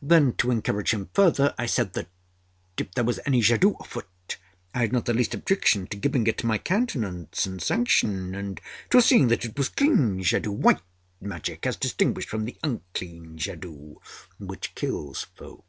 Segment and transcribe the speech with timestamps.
[0.00, 2.06] Then, to encourage him further, I said that,
[2.78, 4.36] if there was any jadoo afoot,
[4.72, 8.60] I had not the least objection to giving it my countenance and sanction, and
[8.90, 10.82] to seeing that it was clean jadoo white
[11.20, 13.96] magic, as distinguished from the unclean jadoo
[14.38, 15.64] which kills folk.